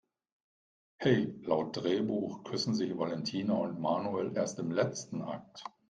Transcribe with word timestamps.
He, 1.03 1.27
laut 1.45 1.75
Drehbuch 1.77 2.43
küssen 2.43 2.73
sich 2.73 2.97
Valentina 2.97 3.53
und 3.53 3.79
Manuel 3.79 4.35
erst 4.35 4.57
im 4.57 4.71
letzten 4.71 5.21
Akt! 5.21 5.63